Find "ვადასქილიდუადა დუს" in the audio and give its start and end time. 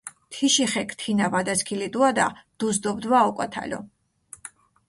1.33-2.77